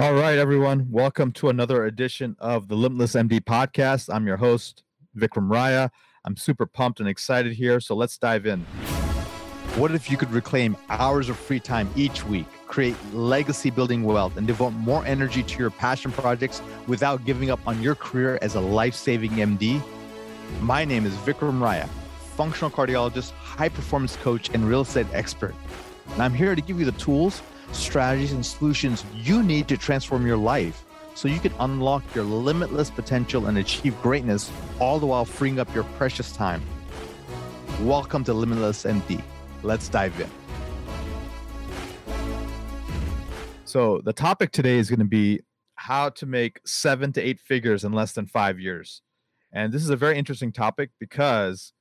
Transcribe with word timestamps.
All 0.00 0.14
right, 0.14 0.38
everyone. 0.38 0.86
Welcome 0.90 1.30
to 1.32 1.50
another 1.50 1.84
edition 1.84 2.34
of 2.38 2.68
the 2.68 2.74
Limitless 2.74 3.12
MD 3.12 3.38
podcast. 3.38 4.08
I'm 4.10 4.26
your 4.26 4.38
host, 4.38 4.82
Vikram 5.14 5.50
Raya. 5.50 5.90
I'm 6.24 6.38
super 6.38 6.64
pumped 6.64 7.00
and 7.00 7.08
excited 7.08 7.52
here. 7.52 7.80
So 7.80 7.94
let's 7.94 8.16
dive 8.16 8.46
in. 8.46 8.60
What 9.76 9.90
if 9.90 10.10
you 10.10 10.16
could 10.16 10.30
reclaim 10.32 10.74
hours 10.88 11.28
of 11.28 11.36
free 11.36 11.60
time 11.60 11.86
each 11.96 12.24
week, 12.24 12.46
create 12.66 12.96
legacy 13.12 13.68
building 13.68 14.02
wealth, 14.02 14.38
and 14.38 14.46
devote 14.46 14.70
more 14.70 15.04
energy 15.04 15.42
to 15.42 15.58
your 15.58 15.68
passion 15.68 16.12
projects 16.12 16.62
without 16.86 17.26
giving 17.26 17.50
up 17.50 17.60
on 17.66 17.82
your 17.82 17.94
career 17.94 18.38
as 18.40 18.54
a 18.54 18.60
life 18.60 18.94
saving 18.94 19.32
MD? 19.32 19.82
My 20.62 20.82
name 20.82 21.04
is 21.04 21.12
Vikram 21.16 21.60
Raya, 21.60 21.86
functional 22.36 22.70
cardiologist, 22.70 23.32
high 23.32 23.68
performance 23.68 24.16
coach, 24.16 24.48
and 24.54 24.66
real 24.66 24.80
estate 24.80 25.08
expert. 25.12 25.54
And 26.14 26.22
I'm 26.22 26.32
here 26.32 26.54
to 26.54 26.62
give 26.62 26.78
you 26.78 26.86
the 26.86 26.98
tools 26.98 27.42
strategies, 27.72 28.32
and 28.32 28.44
solutions 28.44 29.04
you 29.14 29.42
need 29.42 29.68
to 29.68 29.76
transform 29.76 30.26
your 30.26 30.36
life 30.36 30.84
so 31.14 31.28
you 31.28 31.38
can 31.38 31.52
unlock 31.60 32.02
your 32.14 32.24
limitless 32.24 32.90
potential 32.90 33.46
and 33.46 33.58
achieve 33.58 34.00
greatness, 34.00 34.50
all 34.78 34.98
the 34.98 35.06
while 35.06 35.24
freeing 35.24 35.58
up 35.58 35.72
your 35.74 35.84
precious 35.84 36.32
time. 36.32 36.62
Welcome 37.82 38.24
to 38.24 38.34
Limitless 38.34 38.84
MD. 38.84 39.22
Let's 39.62 39.88
dive 39.88 40.18
in. 40.20 40.30
So, 43.64 44.00
the 44.04 44.12
topic 44.12 44.50
today 44.50 44.78
is 44.78 44.88
going 44.88 44.98
to 44.98 45.04
be 45.04 45.40
how 45.76 46.08
to 46.10 46.26
make 46.26 46.60
seven 46.66 47.12
to 47.12 47.22
eight 47.22 47.40
figures 47.40 47.84
in 47.84 47.92
less 47.92 48.12
than 48.12 48.26
five 48.26 48.58
years. 48.58 49.02
And 49.52 49.72
this 49.72 49.82
is 49.82 49.90
a 49.90 49.96
very 49.96 50.18
interesting 50.18 50.52
topic 50.52 50.90
because 50.98 51.72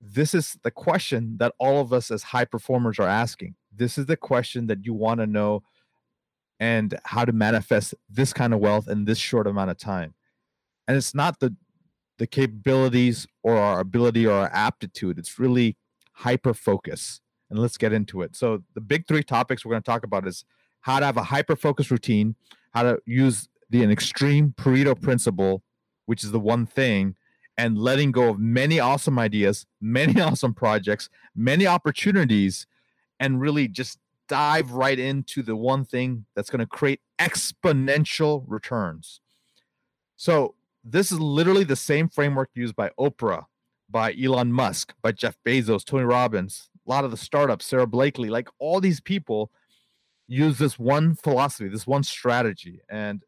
this 0.00 0.34
is 0.34 0.58
the 0.62 0.70
question 0.70 1.36
that 1.38 1.54
all 1.58 1.80
of 1.80 1.92
us 1.92 2.10
as 2.10 2.22
high 2.24 2.44
performers 2.44 2.98
are 2.98 3.08
asking 3.08 3.54
this 3.76 3.98
is 3.98 4.06
the 4.06 4.16
question 4.16 4.66
that 4.66 4.84
you 4.84 4.94
want 4.94 5.20
to 5.20 5.26
know 5.26 5.62
and 6.60 6.98
how 7.04 7.24
to 7.24 7.32
manifest 7.32 7.94
this 8.08 8.32
kind 8.32 8.54
of 8.54 8.60
wealth 8.60 8.88
in 8.88 9.04
this 9.04 9.18
short 9.18 9.46
amount 9.46 9.70
of 9.70 9.78
time. 9.78 10.14
And 10.86 10.96
it's 10.96 11.14
not 11.14 11.40
the 11.40 11.54
the 12.18 12.26
capabilities 12.28 13.26
or 13.42 13.56
our 13.56 13.80
ability 13.80 14.24
or 14.24 14.34
our 14.34 14.50
aptitude. 14.52 15.18
It's 15.18 15.38
really 15.40 15.76
hyper 16.12 16.54
focus 16.54 17.20
and 17.50 17.58
let's 17.58 17.76
get 17.76 17.92
into 17.92 18.22
it. 18.22 18.36
So 18.36 18.62
the 18.74 18.80
big 18.80 19.08
three 19.08 19.24
topics 19.24 19.64
we're 19.64 19.72
going 19.72 19.82
to 19.82 19.90
talk 19.90 20.04
about 20.04 20.26
is 20.28 20.44
how 20.84 21.00
to 21.00 21.06
have 21.06 21.16
a 21.16 21.24
hyper 21.24 21.56
focus 21.56 21.90
routine 21.90 22.36
how 22.74 22.82
to 22.82 22.98
use 23.06 23.48
the 23.70 23.82
an 23.82 23.90
extreme 23.90 24.54
pareto 24.56 25.00
principle 25.00 25.62
which 26.06 26.22
is 26.22 26.30
the 26.30 26.40
one 26.40 26.66
thing 26.66 27.16
and 27.56 27.78
letting 27.78 28.12
go 28.12 28.30
of 28.30 28.38
many 28.38 28.78
awesome 28.78 29.18
ideas 29.18 29.66
many 29.80 30.20
awesome 30.28 30.52
projects 30.52 31.08
many 31.34 31.66
opportunities 31.66 32.66
and 33.24 33.40
really 33.40 33.68
just 33.68 33.98
dive 34.28 34.72
right 34.72 34.98
into 34.98 35.42
the 35.42 35.56
one 35.56 35.82
thing 35.82 36.26
that's 36.36 36.50
going 36.50 36.60
to 36.60 36.66
create 36.66 37.00
exponential 37.18 38.44
returns. 38.46 39.20
So, 40.16 40.54
this 40.84 41.10
is 41.10 41.18
literally 41.18 41.64
the 41.64 41.76
same 41.76 42.10
framework 42.10 42.50
used 42.52 42.76
by 42.76 42.90
Oprah, 43.00 43.46
by 43.88 44.14
Elon 44.22 44.52
Musk, 44.52 44.92
by 45.00 45.12
Jeff 45.12 45.38
Bezos, 45.42 45.82
Tony 45.82 46.04
Robbins, 46.04 46.68
a 46.86 46.90
lot 46.90 47.04
of 47.04 47.10
the 47.10 47.16
startups, 47.16 47.64
Sara 47.64 47.86
Blakely, 47.86 48.28
like 48.28 48.50
all 48.58 48.80
these 48.80 49.00
people 49.00 49.50
use 50.28 50.58
this 50.58 50.78
one 50.78 51.14
philosophy, 51.14 51.68
this 51.68 51.86
one 51.86 52.02
strategy. 52.02 52.82
And, 52.90 53.22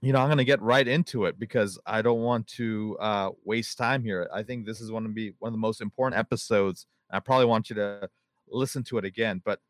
you 0.00 0.14
know, 0.14 0.20
I'm 0.20 0.28
going 0.28 0.38
to 0.38 0.44
get 0.44 0.62
right 0.62 0.88
into 0.88 1.26
it 1.26 1.38
because 1.38 1.78
I 1.84 2.00
don't 2.00 2.22
want 2.22 2.46
to 2.56 2.96
uh, 2.98 3.30
waste 3.44 3.76
time 3.76 4.02
here. 4.02 4.30
I 4.32 4.42
think 4.42 4.64
this 4.64 4.80
is 4.80 4.88
going 4.88 5.04
to 5.04 5.10
be 5.10 5.34
one 5.40 5.50
of 5.50 5.52
the 5.52 5.58
most 5.58 5.82
important 5.82 6.18
episodes. 6.18 6.86
I 7.10 7.20
probably 7.20 7.46
want 7.46 7.68
you 7.68 7.76
to 7.76 8.08
listen 8.50 8.82
to 8.84 8.98
it 8.98 9.04
again. 9.04 9.42
But 9.44 9.60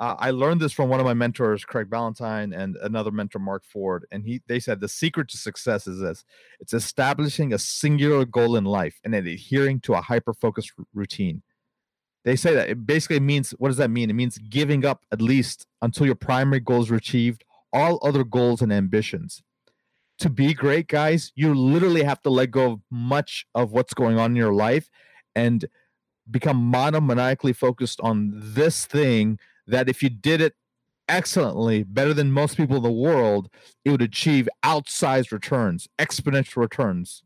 uh, 0.00 0.16
I 0.18 0.30
learned 0.30 0.60
this 0.60 0.72
from 0.72 0.88
one 0.88 0.98
of 0.98 1.04
my 1.04 1.12
mentors, 1.12 1.62
Craig 1.64 1.90
Ballantyne, 1.90 2.54
and 2.54 2.76
another 2.76 3.10
mentor, 3.10 3.38
Mark 3.38 3.64
Ford. 3.66 4.06
And 4.10 4.24
he 4.24 4.40
they 4.46 4.58
said 4.58 4.80
the 4.80 4.88
secret 4.88 5.28
to 5.28 5.36
success 5.36 5.86
is 5.86 6.00
this: 6.00 6.24
it's 6.58 6.72
establishing 6.72 7.52
a 7.52 7.58
singular 7.58 8.24
goal 8.24 8.56
in 8.56 8.64
life 8.64 8.98
and 9.04 9.12
then 9.12 9.26
adhering 9.26 9.80
to 9.80 9.94
a 9.94 10.00
hyper 10.00 10.32
focused 10.32 10.72
r- 10.78 10.86
routine. 10.94 11.42
They 12.24 12.34
say 12.36 12.54
that 12.54 12.70
it 12.70 12.86
basically 12.86 13.20
means 13.20 13.50
what 13.52 13.68
does 13.68 13.76
that 13.76 13.90
mean? 13.90 14.08
It 14.08 14.14
means 14.14 14.38
giving 14.38 14.86
up 14.86 15.04
at 15.12 15.20
least 15.20 15.66
until 15.82 16.06
your 16.06 16.14
primary 16.14 16.60
goals 16.60 16.90
are 16.90 16.96
achieved, 16.96 17.44
all 17.70 17.98
other 18.02 18.24
goals 18.24 18.62
and 18.62 18.72
ambitions. 18.72 19.42
To 20.20 20.30
be 20.30 20.54
great, 20.54 20.88
guys, 20.88 21.30
you 21.34 21.54
literally 21.54 22.04
have 22.04 22.22
to 22.22 22.30
let 22.30 22.50
go 22.50 22.72
of 22.72 22.80
much 22.90 23.46
of 23.54 23.72
what's 23.72 23.94
going 23.94 24.18
on 24.18 24.32
in 24.32 24.36
your 24.36 24.52
life 24.52 24.90
and 25.34 25.66
become 26.30 26.72
monomaniacally 26.72 27.54
focused 27.54 28.00
on 28.00 28.32
this 28.34 28.86
thing 28.86 29.38
that 29.66 29.88
if 29.88 30.02
you 30.02 30.08
did 30.08 30.40
it 30.40 30.54
excellently, 31.08 31.82
better 31.82 32.14
than 32.14 32.30
most 32.32 32.56
people 32.56 32.76
in 32.76 32.82
the 32.82 32.90
world, 32.90 33.50
it 33.84 33.90
would 33.90 34.02
achieve 34.02 34.48
outsized 34.64 35.32
returns, 35.32 35.88
exponential 35.98 36.56
returns. 36.58 37.22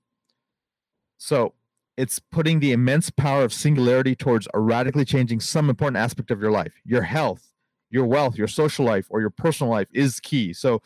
So 1.19 1.55
it's 1.97 2.19
putting 2.19 2.61
the 2.61 2.73
immense 2.73 3.11
power 3.11 3.45
of 3.45 3.53
singularity 3.53 4.17
towards 4.17 4.49
radically 4.55 5.05
changing 5.05 5.41
some 5.41 5.71
important 5.71 5.99
aspect 5.99 6.31
of 6.31 6.41
your 6.41 6.51
life. 6.51 6.73
Your 6.85 7.03
health, 7.03 7.53
your 7.91 8.07
wealth, 8.07 8.37
your 8.37 8.49
social 8.49 8.85
life, 8.85 9.07
or 9.11 9.21
your 9.21 9.31
personal 9.31 9.71
life 9.71 9.89
is 9.93 10.19
key. 10.19 10.53
So 10.53 10.83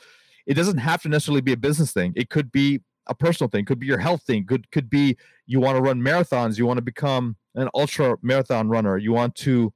it 0.46 0.54
doesn't 0.54 0.78
have 0.78 1.02
to 1.02 1.08
necessarily 1.08 1.40
be 1.40 1.52
a 1.52 1.56
business 1.56 1.92
thing. 1.92 2.12
It 2.16 2.30
could 2.30 2.52
be 2.52 2.80
a 3.06 3.14
personal 3.14 3.48
thing, 3.48 3.64
could 3.64 3.78
be 3.78 3.86
your 3.86 3.98
health 3.98 4.22
thing, 4.22 4.44
could 4.44 4.70
could 4.70 4.90
be 4.90 5.16
you 5.46 5.60
want 5.60 5.76
to 5.76 5.82
run 5.82 6.00
marathons, 6.00 6.58
you 6.58 6.66
want 6.66 6.78
to 6.78 6.82
become 6.82 7.36
an 7.58 7.69
ultra 7.74 8.16
marathon 8.22 8.69
runner, 8.69 8.96
you 8.96 9.12
want 9.12 9.34
to 9.36 9.72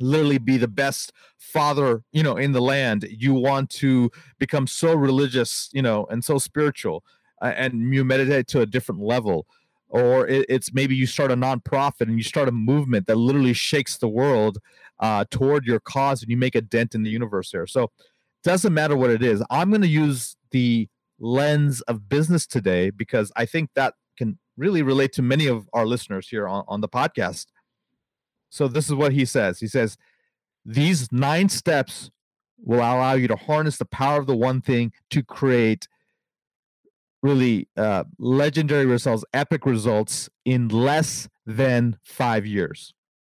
literally 0.00 0.38
be 0.38 0.56
the 0.56 0.68
best 0.68 1.12
father, 1.38 2.02
you 2.12 2.22
know, 2.22 2.36
in 2.36 2.52
the 2.52 2.60
land, 2.60 3.06
you 3.10 3.34
want 3.34 3.70
to 3.70 4.10
become 4.38 4.66
so 4.66 4.94
religious, 4.94 5.70
you 5.72 5.82
know, 5.82 6.06
and 6.10 6.24
so 6.24 6.38
spiritual, 6.38 7.04
uh, 7.40 7.52
and 7.56 7.94
you 7.94 8.04
meditate 8.04 8.48
to 8.48 8.60
a 8.60 8.66
different 8.66 9.00
level. 9.00 9.46
Or 9.88 10.26
it, 10.26 10.46
it's 10.48 10.72
maybe 10.72 10.96
you 10.96 11.06
start 11.06 11.30
a 11.30 11.36
nonprofit 11.36 12.02
and 12.02 12.16
you 12.16 12.24
start 12.24 12.48
a 12.48 12.52
movement 12.52 13.06
that 13.06 13.16
literally 13.16 13.52
shakes 13.52 13.98
the 13.98 14.08
world 14.08 14.58
uh, 15.00 15.24
toward 15.30 15.66
your 15.66 15.80
cause 15.80 16.22
and 16.22 16.30
you 16.30 16.36
make 16.36 16.54
a 16.54 16.62
dent 16.62 16.94
in 16.94 17.02
the 17.02 17.10
universe 17.10 17.50
there. 17.50 17.66
So, 17.66 17.90
doesn't 18.42 18.74
matter 18.74 18.96
what 18.96 19.10
it 19.10 19.22
is. 19.22 19.42
I'm 19.50 19.70
going 19.70 19.82
to 19.82 19.88
use 19.88 20.36
the 20.50 20.88
lens 21.20 21.80
of 21.82 22.08
business 22.08 22.46
today 22.46 22.90
because 22.90 23.30
I 23.36 23.46
think 23.46 23.70
that 23.76 23.94
really 24.56 24.82
relate 24.82 25.12
to 25.14 25.22
many 25.22 25.46
of 25.46 25.68
our 25.72 25.86
listeners 25.86 26.28
here 26.28 26.46
on, 26.46 26.64
on 26.68 26.80
the 26.80 26.88
podcast. 26.88 27.46
So 28.50 28.68
this 28.68 28.86
is 28.88 28.94
what 28.94 29.12
he 29.12 29.24
says. 29.24 29.60
He 29.60 29.66
says, 29.66 29.96
these 30.64 31.10
nine 31.10 31.48
steps 31.48 32.10
will 32.58 32.78
allow 32.78 33.14
you 33.14 33.26
to 33.28 33.36
harness 33.36 33.78
the 33.78 33.84
power 33.84 34.20
of 34.20 34.26
the 34.26 34.36
one 34.36 34.60
thing 34.60 34.92
to 35.10 35.22
create 35.22 35.88
really 37.22 37.68
uh, 37.76 38.04
legendary 38.18 38.86
results, 38.86 39.24
epic 39.32 39.64
results 39.66 40.28
in 40.44 40.68
less 40.68 41.28
than 41.46 41.98
five 42.04 42.46
years. 42.46 42.94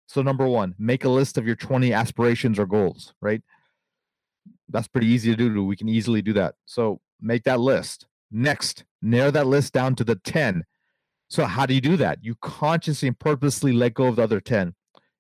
So, 0.06 0.22
number 0.22 0.46
one, 0.46 0.74
make 0.78 1.04
a 1.04 1.08
list 1.08 1.38
of 1.38 1.46
your 1.46 1.56
20 1.56 1.92
aspirations 1.92 2.58
or 2.58 2.66
goals, 2.66 3.14
right? 3.20 3.42
That's 4.68 4.88
pretty 4.88 5.08
easy 5.08 5.34
to 5.34 5.48
do. 5.48 5.64
We 5.64 5.76
can 5.76 5.88
easily 5.88 6.22
do 6.22 6.32
that. 6.34 6.54
So, 6.66 7.00
make 7.20 7.44
that 7.44 7.60
list. 7.60 8.06
Next, 8.30 8.84
narrow 9.00 9.30
that 9.30 9.46
list 9.46 9.72
down 9.72 9.94
to 9.96 10.04
the 10.04 10.16
10 10.16 10.64
so 11.28 11.44
how 11.44 11.66
do 11.66 11.74
you 11.74 11.80
do 11.80 11.96
that? 11.96 12.18
You 12.22 12.34
consciously 12.36 13.08
and 13.08 13.18
purposely 13.18 13.72
let 13.72 13.94
go 13.94 14.06
of 14.06 14.16
the 14.16 14.22
other 14.22 14.40
10. 14.40 14.74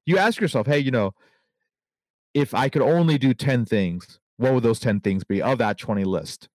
You 0.06 0.18
ask 0.18 0.40
yourself, 0.40 0.66
hey, 0.66 0.78
you 0.78 0.90
know, 0.90 1.14
if 2.34 2.54
I 2.54 2.68
could 2.68 2.82
only 2.82 3.18
do 3.18 3.32
10 3.32 3.64
things, 3.64 4.20
what 4.36 4.52
would 4.52 4.62
those 4.62 4.80
10 4.80 5.00
things 5.00 5.24
be 5.24 5.40
of 5.40 5.58
that 5.58 5.78
20 5.78 6.04
list? 6.04 6.48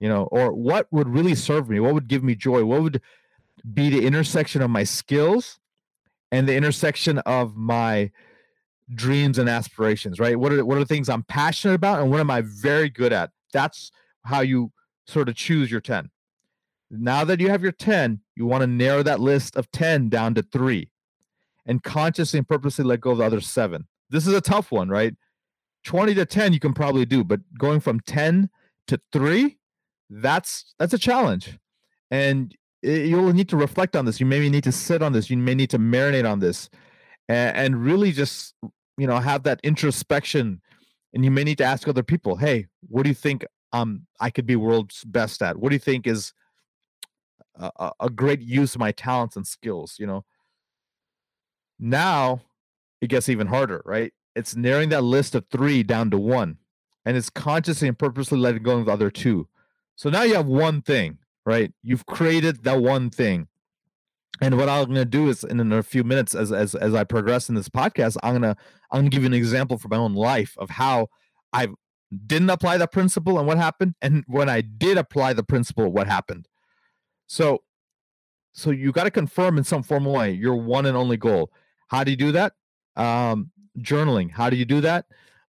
You 0.00 0.08
know, 0.08 0.24
or 0.24 0.52
what 0.52 0.88
would 0.90 1.08
really 1.08 1.34
serve 1.34 1.68
me? 1.68 1.80
What 1.80 1.94
would 1.94 2.08
give 2.08 2.22
me 2.22 2.34
joy? 2.34 2.64
What 2.64 2.82
would 2.82 3.00
be 3.72 3.90
the 3.90 4.06
intersection 4.06 4.62
of 4.62 4.70
my 4.70 4.84
skills 4.84 5.58
and 6.32 6.48
the 6.48 6.54
intersection 6.54 7.18
of 7.20 7.56
my 7.56 8.10
dreams 8.94 9.38
and 9.38 9.48
aspirations, 9.48 10.20
right? 10.20 10.38
What 10.38 10.52
are 10.52 10.64
what 10.64 10.76
are 10.76 10.80
the 10.80 10.86
things 10.86 11.08
I'm 11.08 11.22
passionate 11.24 11.74
about 11.74 12.00
and 12.00 12.10
what 12.10 12.20
am 12.20 12.30
I 12.30 12.42
very 12.42 12.90
good 12.90 13.12
at? 13.12 13.30
That's 13.52 13.90
how 14.24 14.40
you 14.40 14.72
sort 15.06 15.28
of 15.28 15.34
choose 15.34 15.70
your 15.70 15.80
10. 15.80 16.10
Now 16.90 17.24
that 17.24 17.40
you 17.40 17.50
have 17.50 17.62
your 17.62 17.72
10, 17.72 18.20
you 18.36 18.46
want 18.46 18.62
to 18.62 18.66
narrow 18.66 19.02
that 19.02 19.20
list 19.20 19.56
of 19.56 19.70
10 19.72 20.08
down 20.08 20.34
to 20.34 20.42
three 20.42 20.90
and 21.66 21.82
consciously 21.82 22.38
and 22.38 22.48
purposely 22.48 22.84
let 22.84 23.00
go 23.00 23.10
of 23.10 23.18
the 23.18 23.24
other 23.24 23.40
seven. 23.40 23.86
This 24.10 24.26
is 24.26 24.34
a 24.34 24.40
tough 24.40 24.70
one, 24.70 24.88
right? 24.88 25.14
20 25.84 26.14
to 26.14 26.24
10 26.24 26.52
you 26.52 26.60
can 26.60 26.74
probably 26.74 27.04
do, 27.04 27.24
but 27.24 27.40
going 27.58 27.80
from 27.80 28.00
10 28.00 28.50
to 28.88 29.00
3, 29.12 29.58
that's 30.10 30.74
that's 30.78 30.94
a 30.94 30.98
challenge. 30.98 31.58
And 32.10 32.54
you'll 32.82 33.32
need 33.32 33.48
to 33.48 33.56
reflect 33.56 33.96
on 33.96 34.04
this. 34.04 34.20
You 34.20 34.26
maybe 34.26 34.48
need 34.48 34.64
to 34.64 34.72
sit 34.72 35.02
on 35.02 35.12
this. 35.12 35.28
You 35.28 35.36
may 35.36 35.54
need 35.54 35.70
to 35.70 35.78
marinate 35.78 36.30
on 36.30 36.38
this 36.38 36.70
and, 37.28 37.56
and 37.56 37.84
really 37.84 38.12
just 38.12 38.54
you 38.98 39.06
know 39.06 39.18
have 39.18 39.42
that 39.44 39.60
introspection 39.62 40.60
and 41.12 41.24
you 41.24 41.30
may 41.30 41.44
need 41.44 41.58
to 41.58 41.64
ask 41.64 41.88
other 41.88 42.02
people, 42.02 42.36
"Hey, 42.36 42.66
what 42.88 43.02
do 43.02 43.08
you 43.08 43.14
think 43.14 43.44
um 43.72 44.06
I 44.20 44.30
could 44.30 44.46
be 44.46 44.56
world's 44.56 45.04
best 45.04 45.42
at? 45.42 45.56
What 45.56 45.70
do 45.70 45.74
you 45.74 45.80
think 45.80 46.06
is 46.06 46.32
a, 47.58 47.90
a 48.00 48.10
great 48.10 48.40
use 48.40 48.74
of 48.74 48.80
my 48.80 48.92
talents 48.92 49.36
and 49.36 49.46
skills 49.46 49.96
you 49.98 50.06
know 50.06 50.24
now 51.78 52.40
it 53.00 53.08
gets 53.08 53.28
even 53.28 53.46
harder 53.46 53.82
right 53.84 54.12
it's 54.34 54.54
narrowing 54.54 54.90
that 54.90 55.02
list 55.02 55.34
of 55.34 55.46
three 55.50 55.82
down 55.82 56.10
to 56.10 56.18
one 56.18 56.58
and 57.06 57.16
it's 57.16 57.30
consciously 57.30 57.88
and 57.88 57.98
purposely 57.98 58.36
letting 58.36 58.64
go 58.64 58.78
of 58.78 58.86
the 58.86 58.92
other 58.92 59.10
two. 59.10 59.48
So 59.94 60.10
now 60.10 60.24
you 60.24 60.34
have 60.34 60.46
one 60.46 60.82
thing, 60.82 61.18
right? 61.46 61.72
You've 61.82 62.04
created 62.04 62.64
that 62.64 62.82
one 62.82 63.08
thing. 63.08 63.46
And 64.42 64.58
what 64.58 64.68
I'm 64.68 64.84
going 64.86 64.96
to 64.96 65.06
do 65.06 65.28
is 65.28 65.44
in 65.44 65.72
a 65.72 65.82
few 65.82 66.04
minutes 66.04 66.34
as 66.34 66.52
as 66.52 66.74
as 66.74 66.92
I 66.92 67.04
progress 67.04 67.48
in 67.48 67.54
this 67.54 67.70
podcast, 67.70 68.18
I'm 68.22 68.32
going 68.32 68.54
to 68.54 68.60
I'm 68.90 69.00
going 69.00 69.10
to 69.10 69.14
give 69.14 69.22
you 69.22 69.28
an 69.28 69.34
example 69.34 69.78
from 69.78 69.90
my 69.90 69.96
own 69.96 70.14
life 70.14 70.54
of 70.58 70.68
how 70.68 71.08
I 71.54 71.68
didn't 72.26 72.50
apply 72.50 72.76
that 72.76 72.92
principle 72.92 73.38
and 73.38 73.46
what 73.46 73.56
happened 73.56 73.94
and 74.02 74.24
when 74.26 74.50
I 74.50 74.60
did 74.60 74.98
apply 74.98 75.32
the 75.32 75.42
principle 75.42 75.90
what 75.90 76.06
happened. 76.06 76.48
So 77.26 77.62
so 78.52 78.70
you 78.70 78.90
got 78.90 79.04
to 79.04 79.10
confirm 79.10 79.58
in 79.58 79.64
some 79.64 79.82
formal 79.82 80.14
way 80.14 80.32
your 80.32 80.56
one 80.56 80.86
and 80.86 80.96
only 80.96 81.16
goal. 81.18 81.52
How 81.88 82.04
do 82.04 82.10
you 82.10 82.16
do 82.16 82.32
that? 82.32 82.54
Um, 82.96 83.50
journaling. 83.78 84.30
How 84.30 84.48
do 84.50 84.56
you 84.56 84.64
do 84.64 84.80
that? 84.80 85.06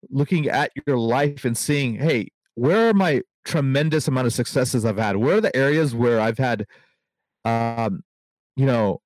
Looking 0.10 0.48
at 0.48 0.72
your 0.86 0.98
life 0.98 1.46
and 1.46 1.58
seeing, 1.58 1.96
hey, 1.96 2.30
where 2.56 2.90
are 2.90 2.94
my 2.94 3.22
tremendous 3.46 4.08
amount 4.08 4.28
of 4.28 4.34
successes 4.34 4.84
I've 4.84 4.98
had? 4.98 5.16
Where 5.16 5.38
are 5.38 5.42
the 5.42 5.56
areas 5.56 5.96
where 5.96 6.20
I've 6.20 6.38
had, 6.38 6.68
um, 7.46 8.04
you 8.56 8.66
know, 8.66 9.02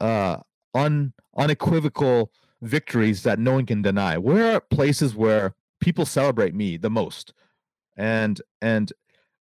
uh, 0.00 0.36
un 0.74 1.12
unequivocal 1.36 2.30
victories 2.60 3.22
that 3.22 3.38
no 3.38 3.54
one 3.54 3.66
can 3.66 3.80
deny? 3.80 4.18
Where 4.18 4.56
are 4.56 4.60
places 4.60 5.14
where 5.14 5.54
people 5.80 6.04
celebrate 6.04 6.54
me 6.54 6.76
the 6.76 6.90
most? 6.90 7.32
And 7.96 8.40
and 8.60 8.92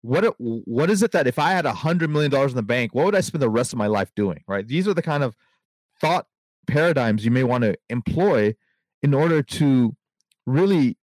what 0.02 0.24
uh, 0.24 0.32
what 0.38 0.90
is 0.90 1.04
it 1.04 1.12
that 1.12 1.28
if 1.28 1.40
I 1.40 1.52
had 1.52 1.66
a 1.66 1.74
hundred 1.74 2.10
million 2.10 2.32
dollars 2.32 2.52
in 2.52 2.56
the 2.56 2.64
bank, 2.64 2.96
what 2.96 3.06
would 3.06 3.16
I 3.16 3.22
spend 3.22 3.42
the 3.42 3.50
rest 3.50 3.74
of 3.74 3.80
my 3.80 3.88
life 3.88 4.12
doing? 4.16 4.44
Right? 4.48 4.68
These 4.68 4.88
are 4.88 4.94
the 4.94 5.02
kind 5.02 5.24
of 5.24 5.36
thought 6.00 6.28
paradigms 6.68 7.26
you 7.26 7.32
may 7.32 7.44
want 7.44 7.64
to 7.64 7.76
employ 7.90 8.56
in 9.02 9.14
order 9.14 9.42
to 9.42 9.96
really 10.46 10.98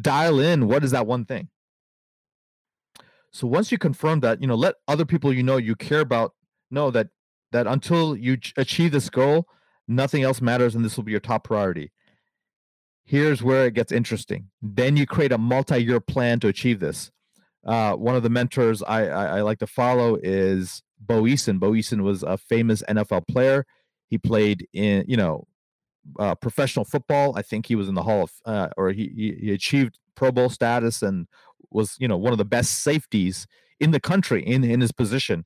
dial 0.00 0.38
in 0.38 0.66
what 0.66 0.84
is 0.84 0.92
that 0.92 1.06
one 1.06 1.24
thing 1.24 1.48
so 3.32 3.46
once 3.46 3.70
you 3.70 3.78
confirm 3.78 4.20
that 4.20 4.40
you 4.40 4.46
know 4.46 4.54
let 4.54 4.76
other 4.88 5.04
people 5.04 5.32
you 5.32 5.42
know 5.42 5.56
you 5.56 5.74
care 5.74 6.00
about 6.00 6.34
know 6.70 6.90
that 6.90 7.08
that 7.52 7.66
until 7.66 8.16
you 8.16 8.38
achieve 8.56 8.92
this 8.92 9.10
goal 9.10 9.46
nothing 9.88 10.22
else 10.22 10.40
matters 10.40 10.74
and 10.74 10.84
this 10.84 10.96
will 10.96 11.04
be 11.04 11.10
your 11.10 11.20
top 11.20 11.44
priority 11.44 11.92
here's 13.04 13.42
where 13.42 13.66
it 13.66 13.74
gets 13.74 13.90
interesting 13.90 14.48
then 14.62 14.96
you 14.96 15.06
create 15.06 15.32
a 15.32 15.38
multi-year 15.38 16.00
plan 16.00 16.38
to 16.38 16.48
achieve 16.48 16.78
this 16.78 17.10
uh, 17.66 17.94
one 17.94 18.16
of 18.16 18.22
the 18.22 18.30
mentors 18.30 18.82
I, 18.82 19.06
I, 19.06 19.24
I 19.38 19.40
like 19.42 19.58
to 19.58 19.66
follow 19.66 20.18
is 20.22 20.82
Bo 20.98 21.22
Eason. 21.22 21.58
Bo 21.58 21.72
Eason 21.72 22.02
was 22.02 22.22
a 22.22 22.38
famous 22.38 22.82
NFL 22.88 23.26
player. 23.28 23.66
He 24.08 24.18
played 24.18 24.66
in, 24.72 25.04
you 25.06 25.16
know, 25.16 25.46
uh, 26.18 26.34
professional 26.34 26.84
football. 26.84 27.34
I 27.36 27.42
think 27.42 27.66
he 27.66 27.76
was 27.76 27.88
in 27.88 27.94
the 27.94 28.02
Hall 28.02 28.24
of, 28.24 28.32
uh, 28.44 28.68
or 28.76 28.92
he, 28.92 29.36
he 29.40 29.52
achieved 29.52 29.98
Pro 30.14 30.32
Bowl 30.32 30.48
status 30.48 31.02
and 31.02 31.26
was, 31.70 31.96
you 31.98 32.08
know, 32.08 32.16
one 32.16 32.32
of 32.32 32.38
the 32.38 32.44
best 32.44 32.82
safeties 32.82 33.46
in 33.78 33.90
the 33.90 34.00
country 34.00 34.42
in 34.42 34.64
in 34.64 34.80
his 34.80 34.92
position. 34.92 35.44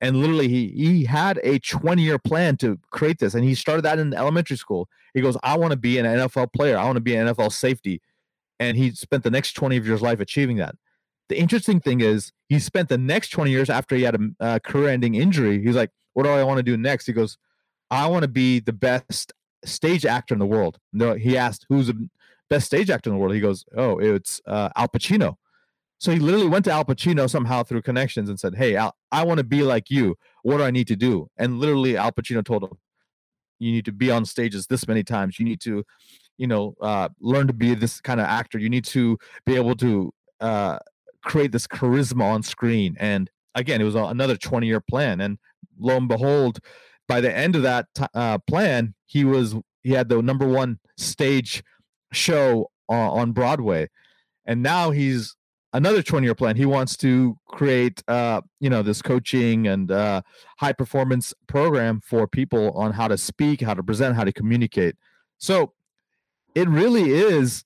And 0.00 0.16
literally, 0.16 0.48
he 0.48 0.68
he 0.68 1.04
had 1.04 1.40
a 1.42 1.58
20 1.58 2.02
year 2.02 2.18
plan 2.18 2.56
to 2.58 2.78
create 2.90 3.18
this, 3.18 3.34
and 3.34 3.44
he 3.44 3.54
started 3.54 3.82
that 3.82 3.98
in 3.98 4.12
elementary 4.12 4.56
school. 4.56 4.88
He 5.14 5.22
goes, 5.22 5.38
"I 5.42 5.56
want 5.56 5.70
to 5.70 5.78
be 5.78 5.98
an 5.98 6.04
NFL 6.04 6.52
player. 6.52 6.76
I 6.76 6.84
want 6.84 6.96
to 6.96 7.00
be 7.00 7.16
an 7.16 7.28
NFL 7.28 7.50
safety," 7.52 8.02
and 8.60 8.76
he 8.76 8.90
spent 8.90 9.24
the 9.24 9.30
next 9.30 9.52
20 9.54 9.78
of 9.78 9.86
years 9.86 10.02
life 10.02 10.20
achieving 10.20 10.58
that. 10.58 10.74
The 11.28 11.38
interesting 11.38 11.80
thing 11.80 12.00
is, 12.00 12.32
he 12.48 12.58
spent 12.58 12.88
the 12.88 12.98
next 12.98 13.30
20 13.30 13.50
years 13.50 13.68
after 13.68 13.96
he 13.96 14.02
had 14.02 14.14
a 14.14 14.44
uh, 14.44 14.58
career-ending 14.60 15.16
injury. 15.16 15.62
He's 15.62 15.74
like, 15.74 15.90
"What 16.14 16.22
do 16.22 16.30
I 16.30 16.44
want 16.44 16.58
to 16.58 16.62
do 16.62 16.76
next?" 16.76 17.06
He 17.06 17.12
goes, 17.12 17.36
I 17.90 18.06
want 18.08 18.22
to 18.22 18.28
be 18.28 18.60
the 18.60 18.72
best 18.72 19.32
stage 19.64 20.04
actor 20.04 20.34
in 20.34 20.40
the 20.40 20.46
world. 20.46 20.78
No, 20.92 21.14
he 21.14 21.36
asked, 21.36 21.66
who's 21.68 21.86
the 21.88 22.08
best 22.50 22.66
stage 22.66 22.90
actor 22.90 23.10
in 23.10 23.16
the 23.16 23.20
world? 23.20 23.34
He 23.34 23.40
goes, 23.40 23.64
oh, 23.76 23.98
it's 23.98 24.40
uh, 24.46 24.70
Al 24.76 24.88
Pacino. 24.88 25.36
So 25.98 26.12
he 26.12 26.18
literally 26.18 26.48
went 26.48 26.64
to 26.66 26.72
Al 26.72 26.84
Pacino 26.84 27.28
somehow 27.30 27.62
through 27.62 27.82
connections 27.82 28.28
and 28.28 28.38
said, 28.38 28.54
hey, 28.54 28.76
Al, 28.76 28.94
I 29.10 29.24
want 29.24 29.38
to 29.38 29.44
be 29.44 29.62
like 29.62 29.90
you. 29.90 30.16
What 30.42 30.58
do 30.58 30.64
I 30.64 30.70
need 30.70 30.88
to 30.88 30.96
do? 30.96 31.30
And 31.38 31.58
literally, 31.58 31.96
Al 31.96 32.12
Pacino 32.12 32.44
told 32.44 32.64
him, 32.64 32.78
you 33.58 33.72
need 33.72 33.86
to 33.86 33.92
be 33.92 34.10
on 34.10 34.26
stages 34.26 34.66
this 34.66 34.86
many 34.86 35.02
times. 35.02 35.38
You 35.38 35.46
need 35.46 35.60
to, 35.62 35.82
you 36.36 36.46
know, 36.46 36.74
uh, 36.82 37.08
learn 37.20 37.46
to 37.46 37.54
be 37.54 37.74
this 37.74 38.00
kind 38.02 38.20
of 38.20 38.26
actor. 38.26 38.58
You 38.58 38.68
need 38.68 38.84
to 38.86 39.16
be 39.46 39.54
able 39.54 39.74
to 39.76 40.12
uh, 40.40 40.78
create 41.26 41.52
this 41.52 41.66
charisma 41.66 42.22
on 42.22 42.42
screen. 42.42 42.96
And 42.98 43.28
again, 43.54 43.82
it 43.82 43.84
was 43.84 43.96
another 43.96 44.36
20 44.36 44.66
year 44.66 44.80
plan. 44.80 45.20
And 45.20 45.38
lo 45.78 45.96
and 45.96 46.08
behold, 46.08 46.60
by 47.08 47.20
the 47.20 47.36
end 47.36 47.54
of 47.56 47.62
that 47.62 47.86
uh, 48.14 48.38
plan, 48.38 48.94
he 49.04 49.24
was 49.24 49.54
he 49.82 49.92
had 49.92 50.08
the 50.08 50.22
number 50.22 50.48
one 50.48 50.78
stage 50.96 51.62
show 52.12 52.70
uh, 52.88 53.12
on 53.12 53.32
Broadway, 53.32 53.88
and 54.44 54.62
now 54.62 54.90
he's 54.90 55.36
another 55.72 56.02
20 56.02 56.26
year 56.26 56.34
plan. 56.34 56.56
He 56.56 56.66
wants 56.66 56.96
to 56.98 57.36
create, 57.46 58.02
uh, 58.08 58.40
you 58.58 58.70
know, 58.70 58.82
this 58.82 59.02
coaching 59.02 59.68
and 59.68 59.90
uh, 59.92 60.22
high 60.58 60.72
performance 60.72 61.34
program 61.46 62.00
for 62.00 62.26
people 62.26 62.72
on 62.72 62.92
how 62.92 63.06
to 63.08 63.18
speak, 63.18 63.60
how 63.60 63.74
to 63.74 63.82
present, 63.82 64.16
how 64.16 64.24
to 64.24 64.32
communicate. 64.32 64.96
So 65.38 65.74
it 66.54 66.68
really 66.68 67.10
is. 67.10 67.64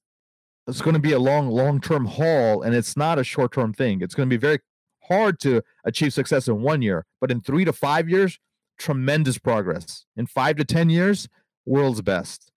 It's 0.67 0.81
going 0.81 0.95
to 0.95 1.01
be 1.01 1.13
a 1.13 1.19
long, 1.19 1.49
long 1.49 1.81
term 1.81 2.07
haul, 2.07 2.63
and 2.63 2.75
it's 2.75 2.97
not 2.97 3.19
a 3.19 3.25
short 3.25 3.53
term 3.53 3.73
thing. 3.73 4.03
It's 4.03 4.15
going 4.15 4.29
to 4.29 4.33
be 4.33 4.41
very 4.41 4.61
hard 5.03 5.41
to 5.41 5.63
achieve 5.85 6.13
success 6.13 6.49
in 6.49 6.63
one 6.63 6.83
year, 6.83 7.07
but 7.21 7.31
in 7.31 7.41
three 7.41 7.65
to 7.65 7.73
five 7.73 8.09
years, 8.09 8.39
tremendous 8.79 9.39
progress. 9.39 10.05
In 10.17 10.27
five 10.27 10.57
to 10.57 10.65
10 10.65 10.91
years, 10.91 11.29
world's 11.67 12.01
best. 12.03 12.51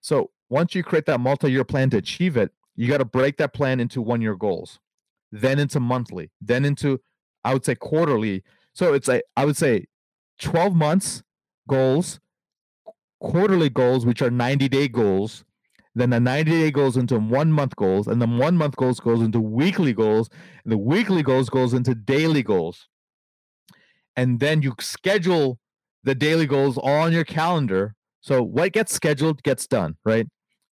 So 0.00 0.30
once 0.48 0.74
you 0.74 0.82
create 0.82 1.06
that 1.06 1.20
multi 1.20 1.50
year 1.50 1.64
plan 1.64 1.90
to 1.90 1.98
achieve 1.98 2.36
it, 2.36 2.50
you 2.76 2.88
got 2.88 2.98
to 2.98 3.04
break 3.04 3.36
that 3.38 3.52
plan 3.52 3.80
into 3.80 4.00
one 4.00 4.20
year 4.20 4.34
goals, 4.34 4.78
then 5.32 5.58
into 5.58 5.80
monthly, 5.80 6.30
then 6.40 6.64
into, 6.64 7.00
I 7.44 7.52
would 7.52 7.64
say, 7.64 7.74
quarterly. 7.74 8.44
So 8.72 8.94
it's 8.94 9.08
like, 9.08 9.22
I 9.36 9.44
would 9.44 9.56
say 9.56 9.86
12 10.40 10.74
months 10.74 11.22
goals, 11.68 12.20
quarterly 13.20 13.68
goals, 13.68 14.06
which 14.06 14.22
are 14.22 14.30
90 14.30 14.68
day 14.68 14.88
goals. 14.88 15.44
Then 15.98 16.10
the 16.10 16.20
90 16.20 16.50
day 16.50 16.70
goes 16.70 16.96
into 16.96 17.18
one 17.18 17.52
month 17.52 17.76
goals, 17.76 18.06
and 18.06 18.20
then 18.20 18.38
one 18.38 18.56
month 18.56 18.76
goals 18.76 19.00
goes 19.00 19.20
into 19.20 19.40
weekly 19.40 19.92
goals, 19.92 20.30
and 20.64 20.72
the 20.72 20.78
weekly 20.78 21.22
goals 21.22 21.50
goes 21.50 21.74
into 21.74 21.94
daily 21.94 22.42
goals 22.42 22.88
and 24.18 24.40
then 24.40 24.62
you 24.62 24.74
schedule 24.80 25.60
the 26.02 26.12
daily 26.12 26.44
goals 26.44 26.76
on 26.78 27.12
your 27.12 27.22
calendar. 27.22 27.94
So 28.20 28.42
what 28.42 28.72
gets 28.72 28.92
scheduled 28.92 29.44
gets 29.44 29.68
done, 29.68 29.96
right? 30.04 30.26